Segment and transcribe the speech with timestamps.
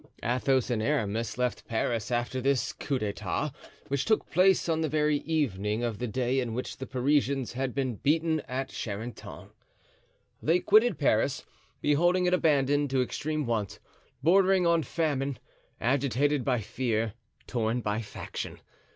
[0.23, 3.51] Athos and Aramis left Paris after this coup d'etat,
[3.87, 7.75] which took place on the very evening of the day in which the Parisians had
[7.75, 9.49] been beaten at Charenton.
[10.41, 11.45] They quitted Paris,
[11.81, 13.77] beholding it abandoned to extreme want,
[14.23, 15.37] bordering on famine;
[15.79, 17.13] agitated by fear,
[17.45, 18.57] torn by faction.